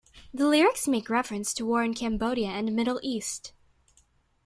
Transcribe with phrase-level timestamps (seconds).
[0.33, 3.53] The lyrics make reference to war in Cambodia and Middle East.